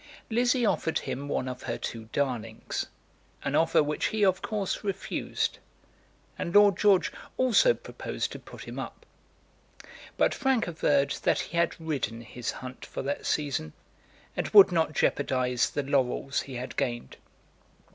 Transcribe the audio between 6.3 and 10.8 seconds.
and Lord George also proposed to put him up. But Frank